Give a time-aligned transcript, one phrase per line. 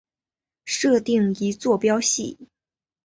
[0.65, 2.39] 设定一坐标系。